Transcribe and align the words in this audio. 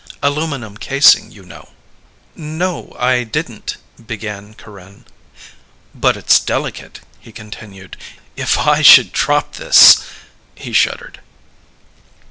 Aluminum 0.23 0.77
casing, 0.77 1.29
you 1.31 1.43
know..." 1.43 1.73
"No, 2.35 2.95
I 2.97 3.23
didn't..." 3.23 3.77
began 4.07 4.55
Corinne. 4.55 5.05
"But 5.93 6.17
it's 6.17 6.39
delicate," 6.39 7.01
he 7.19 7.31
continued. 7.31 7.97
"If 8.35 8.57
I 8.57 8.81
should 8.81 9.11
drop 9.11 9.57
this..." 9.57 10.01
He 10.55 10.73
shuddered. 10.73 11.19